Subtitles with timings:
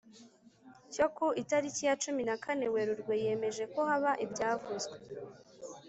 [0.93, 4.95] cyo ku itariki ya cumi na kane werurwe yemeje ko haba ibyavuzwe